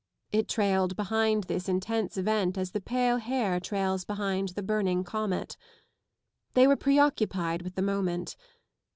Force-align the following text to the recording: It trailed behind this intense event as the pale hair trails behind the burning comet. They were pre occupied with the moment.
It 0.31 0.47
trailed 0.47 0.95
behind 0.95 1.43
this 1.43 1.69
intense 1.69 2.17
event 2.17 2.57
as 2.57 2.71
the 2.71 2.81
pale 2.81 3.17
hair 3.17 3.59
trails 3.59 4.03
behind 4.03 4.49
the 4.57 4.63
burning 4.63 5.03
comet. 5.03 5.57
They 6.55 6.65
were 6.65 6.75
pre 6.75 6.97
occupied 6.97 7.61
with 7.61 7.75
the 7.75 7.83
moment. 7.83 8.35